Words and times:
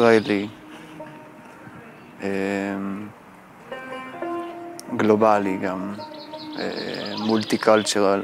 ישראלי, 0.00 0.48
אמ, 2.22 2.28
גלובלי 4.96 5.56
גם, 5.56 5.94
מולטי 7.18 7.58
קולצ'רל, 7.58 8.22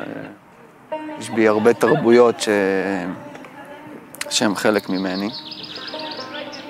יש 1.19 1.31
בי 1.31 1.49
הרבה 1.49 1.75
תרבויות 1.75 2.41
ש... 2.41 2.49
שהן 4.31 4.55
חלק 4.55 4.89
ממני. 4.89 5.29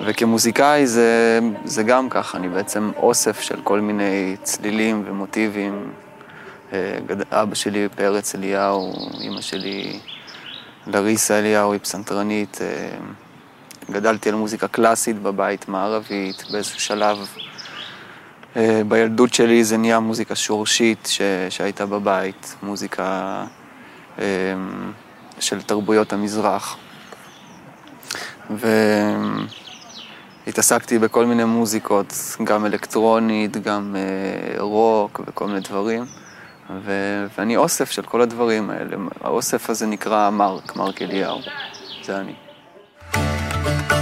וכמוזיקאי 0.05 0.87
זה, 0.87 1.39
זה 1.65 1.83
גם 1.83 2.09
ככה, 2.09 2.37
אני 2.37 2.49
בעצם 2.49 2.91
אוסף 2.97 3.41
של 3.41 3.61
כל 3.63 3.79
מיני 3.79 4.35
צלילים 4.43 5.03
ומוטיבים 5.05 5.91
אה, 6.73 6.97
אבא 7.31 7.55
שלי 7.55 7.87
פרץ 7.95 8.35
אליהו, 8.35 8.93
אימא 9.19 9.41
שלי 9.41 9.99
לריסה 10.87 11.39
אליהו, 11.39 11.71
היא 11.71 11.79
פסנתרנית. 11.79 12.57
גדלתי 13.91 14.29
על 14.29 14.35
מוזיקה 14.35 14.67
קלאסית 14.67 15.21
בבית, 15.21 15.67
מערבית, 15.67 16.43
באיזשהו 16.51 16.79
שלב. 16.79 17.27
אה, 18.55 18.81
בילדות 18.87 19.33
שלי 19.33 19.63
זה 19.63 19.77
נהיה 19.77 19.99
מוזיקה 19.99 20.35
שורשית 20.35 21.07
ש... 21.11 21.21
שהייתה 21.49 21.85
בבית, 21.85 22.55
מוזיקה 22.63 23.43
אה, 24.19 24.25
של 25.39 25.61
תרבויות 25.61 26.13
המזרח. 26.13 26.77
והתעסקתי 30.45 30.99
בכל 30.99 31.25
מיני 31.25 31.43
מוזיקות, 31.43 32.13
גם 32.43 32.65
אלקטרונית, 32.65 33.57
גם 33.57 33.95
אה, 33.95 34.61
רוק 34.61 35.21
וכל 35.27 35.47
מיני 35.47 35.59
דברים. 35.59 36.05
ו... 36.69 36.91
ואני 37.37 37.57
אוסף 37.57 37.91
של 37.91 38.01
כל 38.01 38.21
הדברים 38.21 38.69
האלה. 38.69 38.97
האוסף 39.21 39.69
הזה 39.69 39.85
נקרא 39.85 40.29
מרק, 40.29 40.75
מרק 40.75 41.01
אליהו. 41.01 41.39
זה 42.03 42.17
אני. 42.17 42.46
Thank 43.63 43.91
you. 43.91 43.96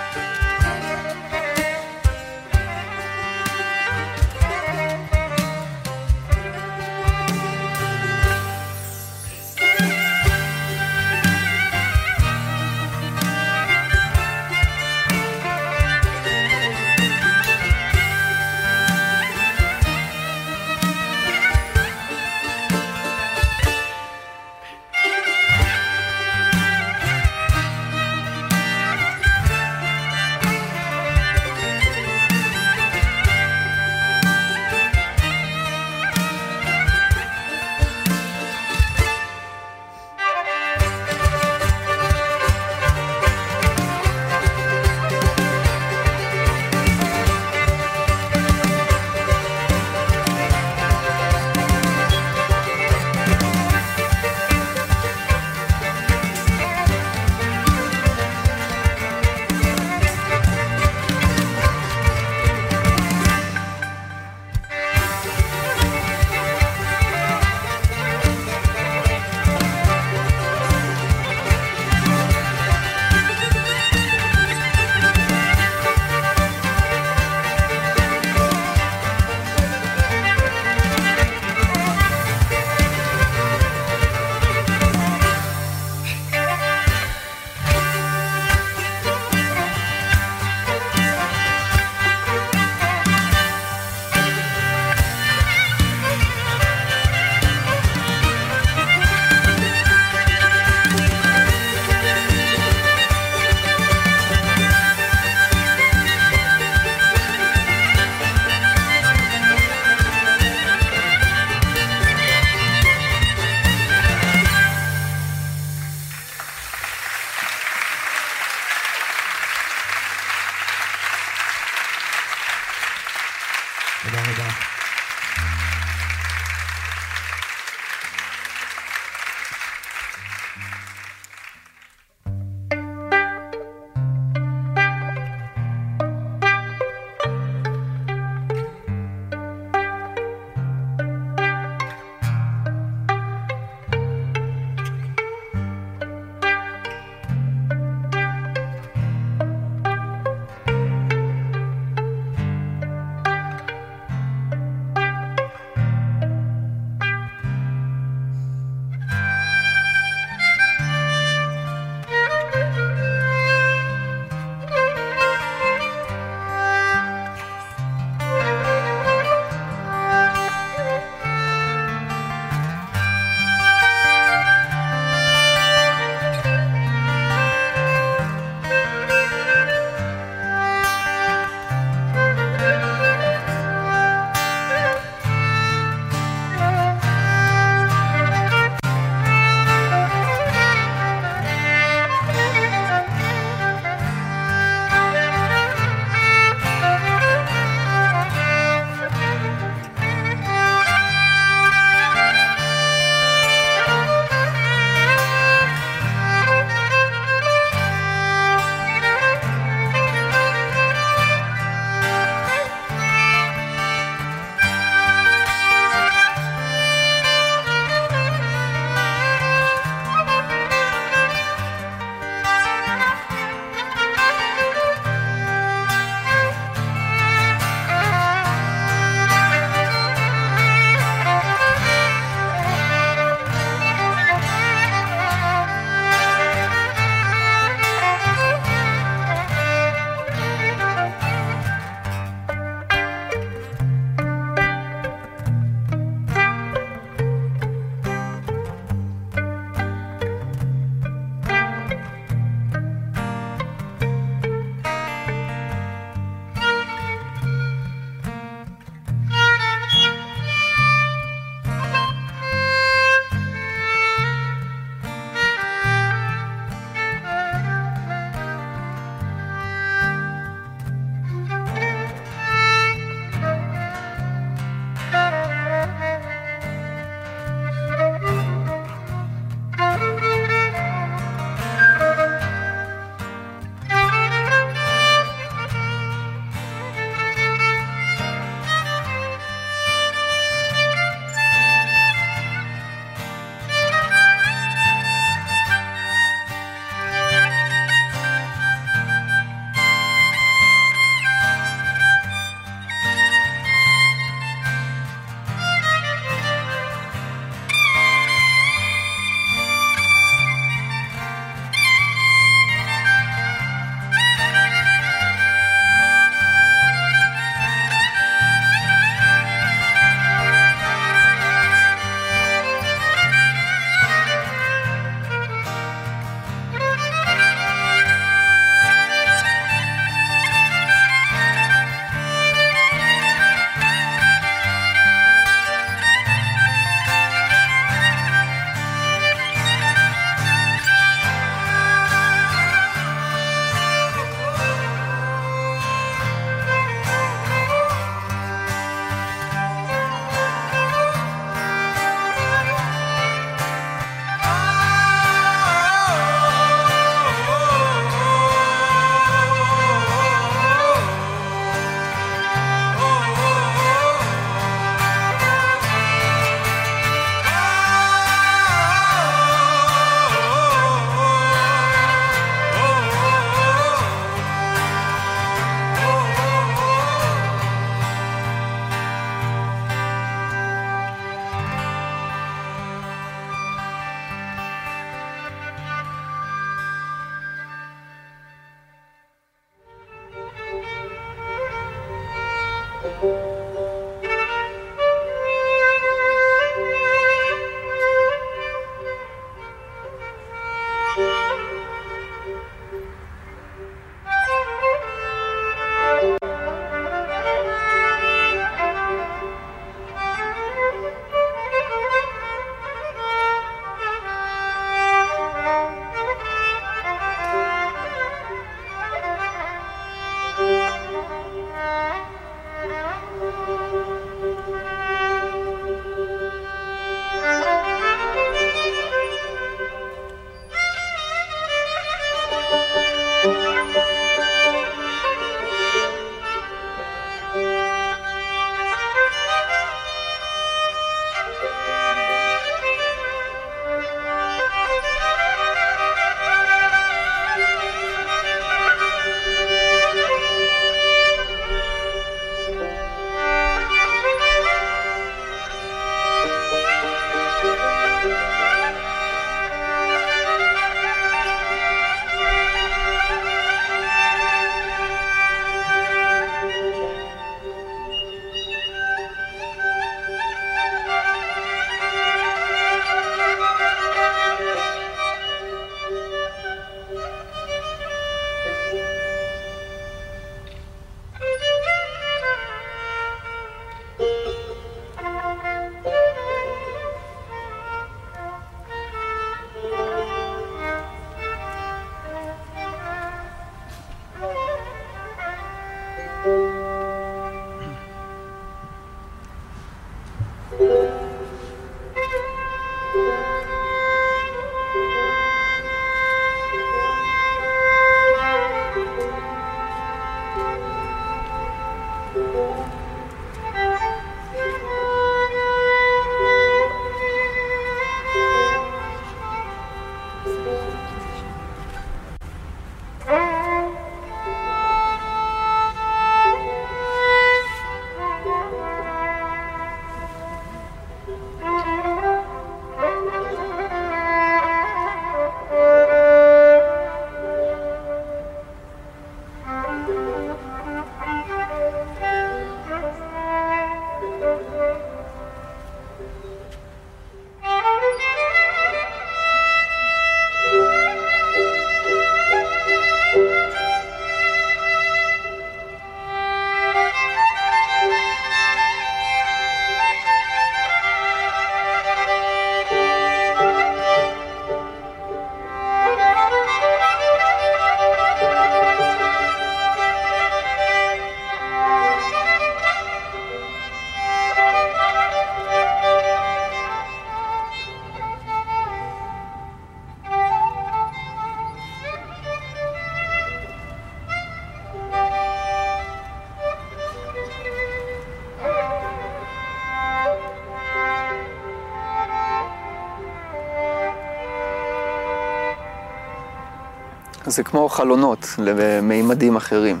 זה 597.50 597.62
כמו 597.62 597.88
חלונות 597.88 598.54
למימדים 598.58 599.56
אחרים. 599.56 600.00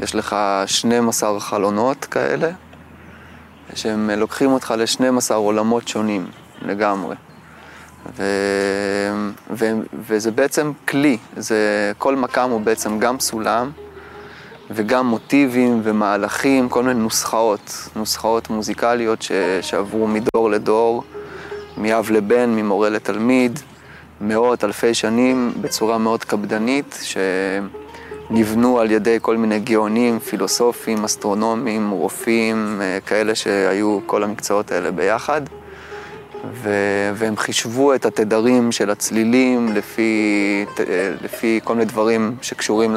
יש 0.00 0.14
לך 0.14 0.36
12 0.66 1.40
חלונות 1.40 2.04
כאלה, 2.04 2.50
שהם 3.74 4.10
לוקחים 4.10 4.50
אותך 4.50 4.74
ל-12 4.78 5.34
עולמות 5.34 5.88
שונים 5.88 6.26
לגמרי. 6.62 7.16
ו... 8.16 8.22
ו... 9.50 9.64
וזה 10.06 10.30
בעצם 10.30 10.72
כלי, 10.88 11.18
זה... 11.36 11.92
כל 11.98 12.16
מקם 12.16 12.50
הוא 12.50 12.60
בעצם 12.60 12.98
גם 12.98 13.20
סולם 13.20 13.70
וגם 14.70 15.06
מוטיבים 15.06 15.80
ומהלכים, 15.82 16.68
כל 16.68 16.82
מיני 16.82 17.00
נוסחאות, 17.00 17.88
נוסחאות 17.96 18.50
מוזיקליות 18.50 19.22
ש... 19.22 19.32
שעברו 19.60 20.06
מדור 20.06 20.50
לדור, 20.50 21.04
מאב 21.76 22.10
לבן, 22.10 22.50
ממורה 22.50 22.88
לתלמיד, 22.88 23.60
מאות 24.20 24.64
אלפי 24.64 24.94
שנים 24.94 25.52
בצורה 25.60 25.98
מאוד 25.98 26.24
קפדנית, 26.24 26.98
שנבנו 27.02 28.80
על 28.80 28.90
ידי 28.90 29.18
כל 29.22 29.36
מיני 29.36 29.60
גאונים, 29.60 30.18
פילוסופים, 30.18 31.04
אסטרונומים, 31.04 31.90
רופאים, 31.90 32.80
אה, 32.82 32.98
כאלה 33.06 33.34
שהיו 33.34 33.98
כל 34.06 34.22
המקצועות 34.22 34.72
האלה 34.72 34.90
ביחד. 34.90 35.42
ו- 36.52 37.10
והם 37.14 37.36
חישבו 37.36 37.94
את 37.94 38.06
התדרים 38.06 38.72
של 38.72 38.90
הצלילים 38.90 39.72
לפי, 39.74 40.64
לפי 41.22 41.60
כל 41.64 41.74
מיני 41.74 41.84
דברים 41.84 42.36
שקשורים 42.42 42.96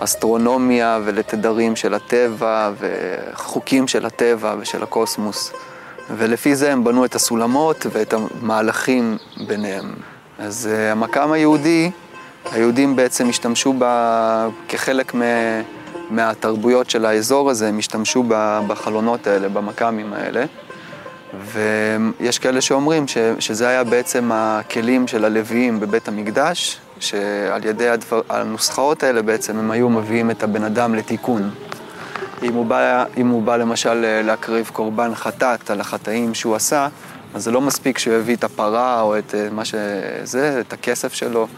לאסטרונומיה 0.00 0.98
ולתדרים 1.04 1.76
של 1.76 1.94
הטבע 1.94 2.70
וחוקים 2.78 3.88
של 3.88 4.06
הטבע 4.06 4.54
ושל 4.60 4.82
הקוסמוס. 4.82 5.52
ולפי 6.16 6.56
זה 6.56 6.72
הם 6.72 6.84
בנו 6.84 7.04
את 7.04 7.14
הסולמות 7.14 7.86
ואת 7.92 8.14
המהלכים 8.14 9.16
ביניהם. 9.46 9.94
אז 10.38 10.68
uh, 10.72 10.92
המקם 10.92 11.32
היהודי, 11.32 11.90
היהודים 12.52 12.96
בעצם 12.96 13.28
השתמשו 13.28 13.72
בה 13.72 14.48
כחלק 14.68 15.14
מ... 15.14 15.20
מהתרבויות 16.10 16.90
של 16.90 17.06
האזור 17.06 17.50
הזה, 17.50 17.68
הם 17.68 17.78
השתמשו 17.78 18.24
בחלונות 18.66 19.26
האלה, 19.26 19.48
במקמים 19.48 20.12
האלה. 20.12 20.44
ויש 21.44 22.38
כאלה 22.38 22.60
שאומרים 22.60 23.08
ש, 23.08 23.18
שזה 23.38 23.68
היה 23.68 23.84
בעצם 23.84 24.30
הכלים 24.34 25.08
של 25.08 25.24
הלוויים 25.24 25.80
בבית 25.80 26.08
המקדש, 26.08 26.78
שעל 27.00 27.64
ידי 27.64 27.88
הדבר, 27.88 28.20
הנוסחאות 28.28 29.02
האלה 29.02 29.22
בעצם 29.22 29.58
הם 29.58 29.70
היו 29.70 29.88
מביאים 29.88 30.30
את 30.30 30.42
הבן 30.42 30.64
אדם 30.64 30.94
לתיקון. 30.94 31.50
אם 32.42 32.54
הוא 32.54 32.66
בא, 32.66 33.04
אם 33.16 33.28
הוא 33.28 33.42
בא 33.42 33.56
למשל 33.56 34.22
להקריב 34.24 34.70
קורבן 34.72 35.14
חטאת 35.14 35.70
על 35.70 35.80
החטאים 35.80 36.34
שהוא 36.34 36.56
עשה, 36.56 36.88
אז 37.34 37.44
זה 37.44 37.50
לא 37.50 37.60
מספיק 37.60 37.98
שהוא 37.98 38.14
יביא 38.14 38.36
את 38.36 38.44
הפרה 38.44 39.00
או 39.00 39.18
את 39.18 39.34
מה 39.52 39.64
שזה, 39.64 40.60
את 40.60 40.72
הכסף 40.72 41.14
שלו. 41.14 41.48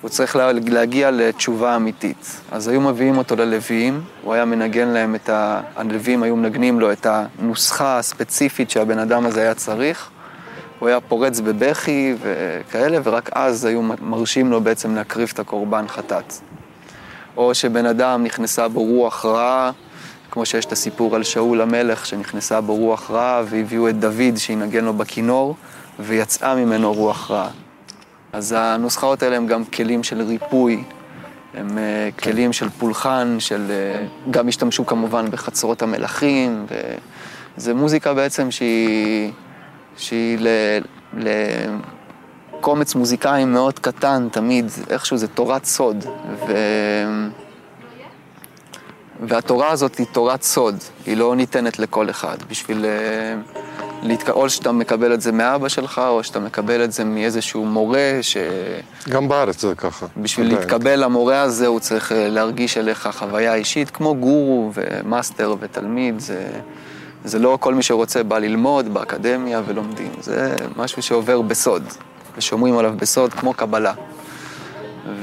הוא 0.00 0.10
צריך 0.10 0.36
להגיע 0.66 1.10
לתשובה 1.10 1.76
אמיתית. 1.76 2.40
אז 2.52 2.68
היו 2.68 2.80
מביאים 2.80 3.18
אותו 3.18 3.36
ללוויים, 3.36 4.00
הוא 4.22 4.34
היה 4.34 4.44
מנגן 4.44 4.88
להם 4.88 5.14
את 5.14 5.28
ה... 5.28 5.60
הלוויים 5.76 6.22
היו 6.22 6.36
מנגנים 6.36 6.80
לו 6.80 6.92
את 6.92 7.06
הנוסחה 7.10 7.98
הספציפית 7.98 8.70
שהבן 8.70 8.98
אדם 8.98 9.26
הזה 9.26 9.40
היה 9.40 9.54
צריך. 9.54 10.10
הוא 10.78 10.88
היה 10.88 11.00
פורץ 11.00 11.40
בבכי 11.40 12.14
וכאלה, 12.20 12.98
ורק 13.04 13.30
אז 13.32 13.64
היו 13.64 13.82
מרשים 13.82 14.50
לו 14.50 14.60
בעצם 14.60 14.94
להקריב 14.94 15.30
את 15.34 15.38
הקורבן 15.38 15.88
חטאת. 15.88 16.32
או 17.36 17.54
שבן 17.54 17.86
אדם 17.86 18.24
נכנסה 18.24 18.68
בו 18.68 18.82
רוח 18.82 19.24
רעה, 19.24 19.70
כמו 20.36 20.46
שיש 20.46 20.64
את 20.64 20.72
הסיפור 20.72 21.16
על 21.16 21.22
שאול 21.22 21.60
המלך 21.60 22.06
שנכנסה 22.06 22.60
בו 22.60 22.74
רוח 22.74 23.10
רעה, 23.10 23.42
והביאו 23.48 23.88
את 23.88 23.98
דוד 24.00 24.36
שינגן 24.36 24.84
לו 24.84 24.92
בכינור, 24.92 25.56
ויצאה 25.98 26.54
ממנו 26.54 26.92
רוח 26.92 27.30
רעה. 27.30 27.48
אז 28.32 28.54
הנוסחאות 28.58 29.22
האלה 29.22 29.36
הם 29.36 29.46
גם 29.46 29.64
כלים 29.64 30.02
של 30.02 30.22
ריפוי, 30.22 30.84
הם 31.54 31.78
אה, 31.78 32.08
כן. 32.16 32.30
כלים 32.30 32.52
של 32.52 32.68
פולחן, 32.70 33.36
של... 33.38 33.66
אה, 33.70 34.06
גם 34.30 34.48
השתמשו 34.48 34.86
כמובן 34.86 35.30
בחצרות 35.30 35.82
המלכים, 35.82 36.66
וזה 37.56 37.74
מוזיקה 37.74 38.14
בעצם 38.14 38.50
שהיא, 38.50 39.32
שהיא 39.96 40.38
ל... 40.40 40.48
לקומץ 42.58 42.94
מוזיקאים 42.94 43.52
מאוד 43.52 43.78
קטן, 43.78 44.28
תמיד, 44.32 44.70
איכשהו 44.90 45.16
זה 45.16 45.28
תורת 45.28 45.64
סוד. 45.64 46.04
ו... 46.46 46.52
והתורה 49.20 49.70
הזאת 49.70 49.96
היא 49.96 50.06
תורת 50.12 50.42
סוד, 50.42 50.76
היא 51.06 51.16
לא 51.16 51.36
ניתנת 51.36 51.78
לכל 51.78 52.10
אחד. 52.10 52.36
בשביל... 52.50 52.84
אה, 52.84 53.34
להתק... 54.02 54.28
או 54.28 54.50
שאתה 54.50 54.72
מקבל 54.72 55.14
את 55.14 55.20
זה 55.20 55.32
מאבא 55.32 55.68
שלך, 55.68 56.00
או 56.08 56.24
שאתה 56.24 56.40
מקבל 56.40 56.84
את 56.84 56.92
זה 56.92 57.04
מאיזשהו 57.04 57.64
מורה 57.64 58.18
ש... 58.22 58.36
גם 59.08 59.28
בארץ 59.28 59.60
זה 59.60 59.74
ככה. 59.74 60.06
בשביל 60.16 60.48
להתקבל 60.48 61.04
למורה 61.04 61.40
הזה, 61.40 61.66
הוא 61.66 61.80
צריך 61.80 62.12
אה, 62.12 62.28
להרגיש 62.28 62.78
אליך 62.78 63.08
חוויה 63.12 63.54
אישית, 63.54 63.90
כמו 63.90 64.14
גורו 64.14 64.70
ומאסטר 64.74 65.54
ותלמיד. 65.60 66.20
זה, 66.20 66.46
זה 67.24 67.38
לא 67.38 67.58
כל 67.60 67.74
מי 67.74 67.82
שרוצה 67.82 68.22
בא 68.22 68.38
ללמוד 68.38 68.94
באקדמיה 68.94 69.62
ולומדים, 69.66 70.10
זה 70.20 70.56
משהו 70.76 71.02
שעובר 71.02 71.42
בסוד, 71.42 71.82
ושומרים 72.36 72.78
עליו 72.78 72.94
בסוד 72.96 73.34
כמו 73.34 73.54
קבלה. 73.54 73.92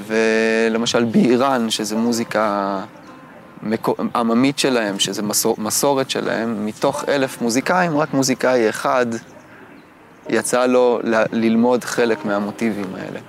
ולמשל 0.08 1.03
באיראן, 1.03 1.69
שזה 1.69 1.95
מוזיקה... 1.95 2.79
עממית 4.15 4.60
שלהם, 4.60 4.99
שזה 4.99 5.21
מסור, 5.21 5.56
מסורת 5.58 6.10
שלהם, 6.10 6.65
מתוך 6.65 7.04
אלף 7.08 7.41
מוזיקאים, 7.41 7.97
רק 7.97 8.13
מוזיקאי 8.13 8.69
אחד 8.69 9.06
יצא 10.30 10.65
לו 10.65 10.99
ל- 11.04 11.23
ללמוד 11.32 11.84
חלק 11.84 12.26
מהמוטיבים 12.26 12.95
האלה. 12.95 13.19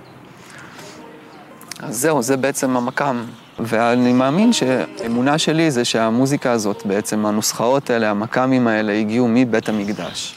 אז 1.79 1.97
זהו, 1.97 2.21
זה 2.21 2.37
בעצם 2.37 2.77
המקם. 2.77 3.23
ואני 3.59 4.13
מאמין 4.13 4.53
שהאמונה 4.53 5.37
שלי 5.37 5.71
זה 5.71 5.85
שהמוזיקה 5.85 6.51
הזאת, 6.51 6.85
בעצם 6.85 7.25
הנוסחאות 7.25 7.89
האלה, 7.89 8.09
המקמים 8.09 8.67
האלה, 8.67 8.93
הגיעו 8.93 9.27
מבית 9.29 9.69
המקדש. 9.69 10.35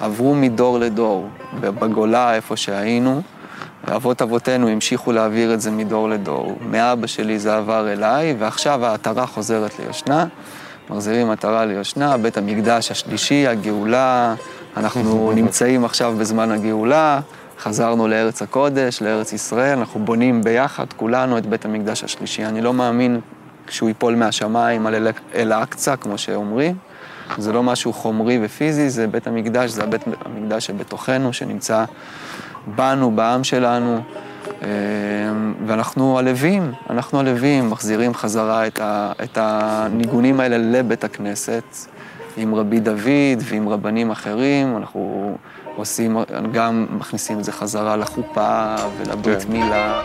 עברו 0.00 0.34
מדור 0.34 0.78
לדור, 0.78 1.28
בגולה, 1.60 2.34
איפה 2.34 2.56
שהיינו, 2.56 3.22
ואבות 3.84 4.22
אבותינו 4.22 4.68
המשיכו 4.68 5.12
להעביר 5.12 5.54
את 5.54 5.60
זה 5.60 5.70
מדור 5.70 6.08
לדור. 6.08 6.58
מאבא 6.70 7.06
שלי 7.06 7.38
זה 7.38 7.56
עבר 7.56 7.92
אליי, 7.92 8.34
ועכשיו 8.38 8.86
העטרה 8.86 9.26
חוזרת 9.26 9.78
ליושנה. 9.78 10.26
מחזירים 10.90 11.30
עטרה 11.30 11.64
ליושנה, 11.64 12.16
בית 12.16 12.36
המקדש 12.36 12.90
השלישי, 12.90 13.46
הגאולה, 13.46 14.34
אנחנו 14.76 15.32
נמצאים 15.34 15.84
עכשיו 15.84 16.14
בזמן 16.18 16.50
הגאולה, 16.50 17.20
חזרנו 17.60 18.08
לארץ 18.08 18.42
הקודש, 18.42 19.02
לארץ 19.02 19.32
ישראל, 19.32 19.78
אנחנו 19.78 20.04
בונים 20.04 20.42
ביחד, 20.42 20.84
כולנו, 20.96 21.38
את 21.38 21.46
בית 21.46 21.64
המקדש 21.64 22.04
השלישי. 22.04 22.44
אני 22.44 22.60
לא 22.60 22.72
מאמין 22.72 23.20
שהוא 23.68 23.88
ייפול 23.88 24.14
מהשמיים 24.14 24.86
על 24.86 25.08
אל-אקצא, 25.34 25.96
כמו 25.96 26.18
שאומרים. 26.18 26.76
זה 27.38 27.52
לא 27.52 27.62
משהו 27.62 27.92
חומרי 27.92 28.38
ופיזי, 28.42 28.90
זה 28.90 29.06
בית 29.06 29.26
המקדש, 29.26 29.70
זה 29.70 29.82
הבית 29.82 30.02
המקדש 30.24 30.66
שבתוכנו, 30.66 31.32
שנמצא 31.32 31.84
בנו, 32.74 33.10
בעם 33.10 33.44
שלנו, 33.44 34.00
אה, 34.62 34.68
ואנחנו 35.66 36.18
הלווים, 36.18 36.72
אנחנו 36.90 37.20
הלווים, 37.20 37.70
מחזירים 37.70 38.14
חזרה 38.14 38.66
את, 38.66 38.80
ה, 38.80 39.12
את 39.24 39.38
הניגונים 39.40 40.40
האלה 40.40 40.58
לבית 40.58 41.04
הכנסת, 41.04 41.64
עם 42.36 42.54
רבי 42.54 42.80
דוד 42.80 43.38
ועם 43.42 43.68
רבנים 43.68 44.10
אחרים, 44.10 44.76
אנחנו 44.76 45.34
עושים, 45.76 46.16
גם 46.52 46.86
מכניסים 46.90 47.38
את 47.38 47.44
זה 47.44 47.52
חזרה 47.52 47.96
לחופה 47.96 48.74
ולברית 48.98 49.42
כן. 49.42 49.52
מילה. 49.52 50.02